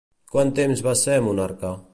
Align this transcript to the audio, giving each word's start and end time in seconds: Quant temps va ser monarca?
Quant 0.35 0.53
temps 0.61 0.81
va 0.89 0.95
ser 1.03 1.21
monarca? 1.29 1.77